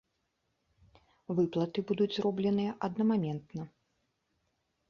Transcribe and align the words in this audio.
Выплаты 1.39 1.79
будуць 1.91 2.09
зробленыя 2.15 2.71
аднамаментна. 2.89 3.61